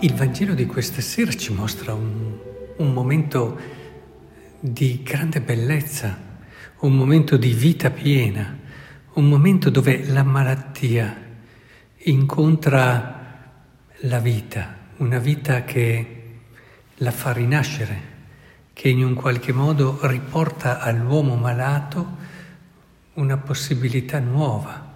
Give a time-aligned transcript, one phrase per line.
[0.00, 2.38] Il Vangelo di questa sera ci mostra un,
[2.76, 3.58] un, momento
[4.60, 6.16] di grande bellezza,
[6.80, 8.56] un momento di vita piena,
[9.14, 11.16] un momento dove la malattia
[11.96, 13.50] incontra
[14.02, 16.22] la vita, una vita che
[16.98, 18.00] la fa rinascere,
[18.72, 22.16] che in un qualche modo riporta all'uomo malato
[23.14, 24.87] una possibilità nuova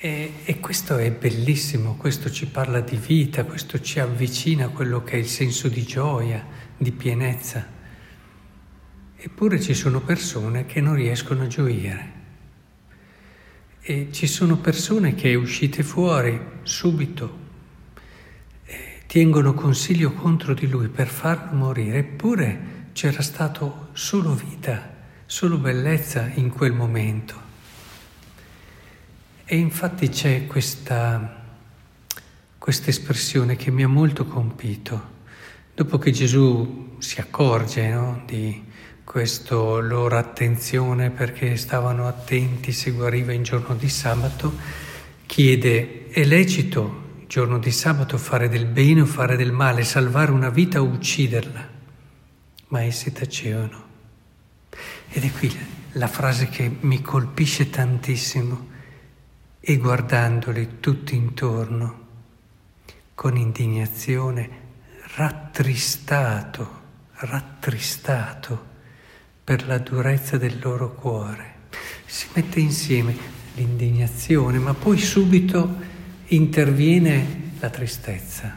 [0.00, 5.02] e, e, questo è bellissimo, questo ci parla di vita, questo ci avvicina a quello
[5.02, 7.66] che è il senso di gioia, di pienezza.
[9.16, 12.12] Eppure ci sono persone che non riescono a gioire.
[13.80, 17.46] E ci sono persone che uscite fuori subito
[18.66, 24.94] eh, tengono consiglio contro di lui per farlo morire, eppure c'era stato solo vita,
[25.26, 27.47] solo bellezza in quel momento.
[29.50, 31.42] E infatti c'è questa,
[32.58, 35.16] questa espressione che mi ha molto compito.
[35.74, 38.62] Dopo che Gesù si accorge no, di
[39.04, 44.54] questa loro attenzione perché stavano attenti se guariva in giorno di sabato,
[45.24, 50.50] chiede, è lecito giorno di sabato fare del bene o fare del male, salvare una
[50.50, 51.68] vita o ucciderla?
[52.66, 53.82] Ma essi tacevano.
[55.08, 55.50] Ed è qui
[55.92, 58.76] la frase che mi colpisce tantissimo
[59.60, 62.06] e guardandoli tutti intorno
[63.14, 64.48] con indignazione,
[65.16, 66.82] rattristato,
[67.14, 68.66] rattristato
[69.42, 71.54] per la durezza del loro cuore.
[72.06, 73.16] Si mette insieme
[73.56, 75.76] l'indignazione, ma poi subito
[76.26, 78.56] interviene la tristezza.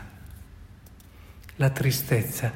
[1.56, 2.52] La tristezza,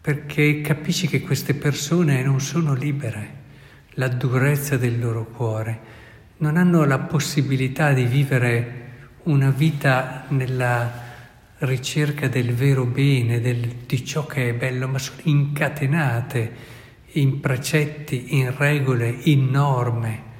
[0.00, 3.42] perché capisci che queste persone non sono libere,
[3.94, 6.03] la durezza del loro cuore
[6.44, 8.82] non hanno la possibilità di vivere
[9.22, 11.02] una vita nella
[11.60, 16.52] ricerca del vero bene, del, di ciò che è bello, ma sono incatenate
[17.12, 20.32] in precetti, in regole, in norme.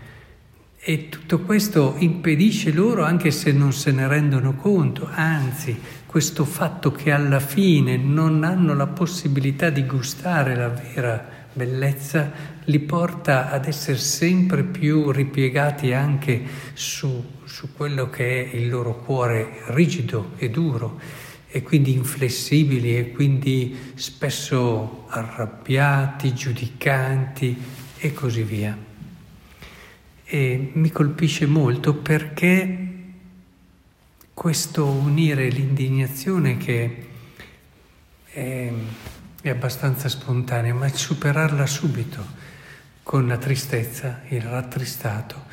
[0.78, 6.92] E tutto questo impedisce loro, anche se non se ne rendono conto, anzi, questo fatto
[6.92, 12.32] che alla fine non hanno la possibilità di gustare la vera bellezza
[12.64, 16.42] li porta ad essere sempre più ripiegati anche
[16.74, 21.00] su, su quello che è il loro cuore rigido e duro
[21.48, 27.56] e quindi inflessibili e quindi spesso arrabbiati, giudicanti
[27.98, 28.76] e così via.
[30.24, 32.88] E mi colpisce molto perché
[34.34, 37.06] questo unire l'indignazione che
[38.24, 38.72] è
[39.44, 42.24] è abbastanza spontanea, ma superarla subito.
[43.02, 45.44] Con la tristezza, il rattristato,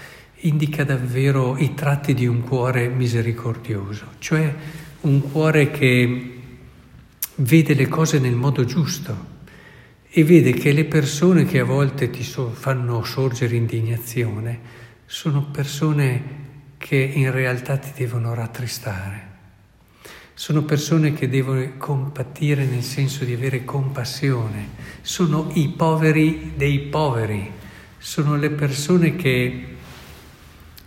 [0.44, 4.56] indica davvero i tratti di un cuore misericordioso, cioè
[5.01, 6.40] un cuore che
[7.35, 9.25] vede le cose nel modo giusto
[10.07, 14.59] e vede che le persone che a volte ti so- fanno sorgere indignazione
[15.06, 16.24] sono persone
[16.78, 19.31] che in realtà ti devono rattristare
[20.41, 24.69] sono persone che devono compatire nel senso di avere compassione,
[25.02, 27.52] sono i poveri dei poveri,
[28.00, 29.75] sono le persone che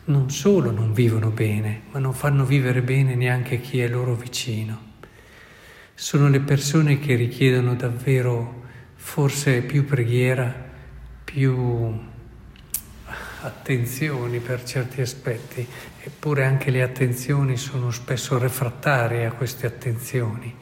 [0.06, 4.94] non solo non vivono bene, ma non fanno vivere bene neanche chi è loro vicino.
[5.94, 8.64] Sono le persone che richiedono davvero
[8.96, 10.52] forse più preghiera,
[11.22, 12.12] più
[13.44, 15.66] attenzioni per certi aspetti,
[16.02, 20.54] eppure anche le attenzioni sono spesso refrattarie a queste attenzioni,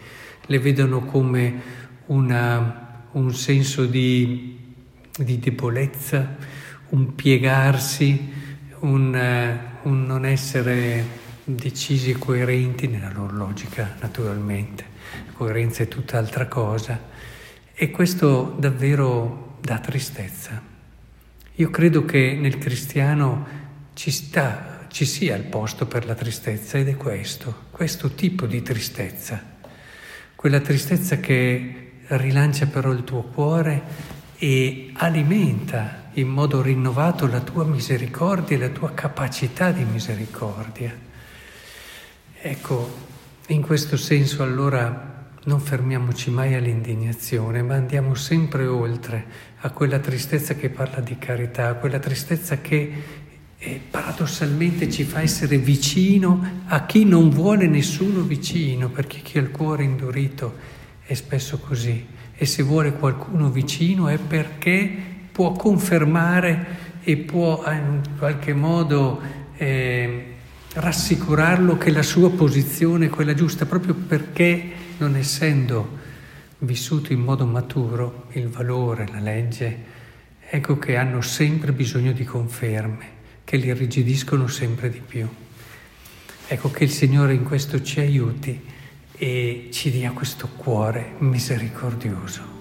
[0.47, 4.75] le vedono come una, un senso di,
[5.17, 6.37] di, debolezza,
[6.91, 8.33] un piegarsi,
[8.81, 14.91] un, un non essere decisi e coerenti nella loro logica, naturalmente.
[15.27, 17.01] La coerenza è tutt'altra cosa
[17.73, 20.72] e questo davvero dà tristezza.
[21.57, 23.47] Io credo che nel cristiano
[23.93, 28.63] ci, sta, ci sia il posto per la tristezza ed è questo, questo tipo di
[28.63, 29.43] tristezza,
[30.35, 33.83] quella tristezza che rilancia però il tuo cuore
[34.39, 40.97] e alimenta in modo rinnovato la tua misericordia e la tua capacità di misericordia.
[42.41, 42.97] Ecco,
[43.49, 45.12] in questo senso allora
[45.45, 49.25] non fermiamoci mai all'indignazione, ma andiamo sempre oltre
[49.61, 52.93] a quella tristezza che parla di carità, a quella tristezza che
[53.59, 59.41] eh, paradossalmente ci fa essere vicino a chi non vuole nessuno vicino, perché chi ha
[59.41, 60.57] il cuore indurito
[61.05, 62.07] è spesso così.
[62.35, 64.91] E se vuole qualcuno vicino è perché
[65.33, 69.21] può confermare e può in qualche modo
[69.57, 70.32] eh,
[70.75, 75.99] rassicurarlo che la sua posizione è quella giusta, proprio perché non essendo
[76.59, 79.79] vissuto in modo maturo il valore, la legge,
[80.49, 83.07] ecco che hanno sempre bisogno di conferme,
[83.45, 85.29] che li irrigidiscono sempre di più.
[86.47, 88.61] Ecco che il Signore in questo ci aiuti
[89.17, 92.52] e ci dia questo cuore misericordioso.